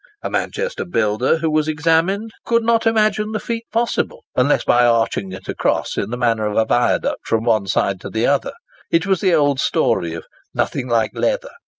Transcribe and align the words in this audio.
A 0.23 0.31
Manchester 0.31 0.83
builder, 0.83 1.37
who 1.37 1.51
was 1.51 1.67
examined, 1.67 2.31
could 2.43 2.63
not 2.63 2.87
imagine 2.87 3.33
the 3.33 3.39
feat 3.39 3.65
possible, 3.71 4.23
unless 4.35 4.63
by 4.63 4.83
arching 4.83 5.31
it 5.31 5.47
across 5.47 5.95
in 5.95 6.09
the 6.09 6.17
manner 6.17 6.47
of 6.47 6.57
a 6.57 6.65
viaduct 6.65 7.27
from 7.27 7.43
one 7.43 7.67
side 7.67 8.01
to 8.01 8.09
the 8.09 8.25
other. 8.25 8.53
It 8.89 9.05
was 9.05 9.21
the 9.21 9.35
old 9.35 9.59
story 9.59 10.15
of 10.15 10.25
"nothing 10.55 10.87
like 10.87 11.11
leather." 11.13 11.51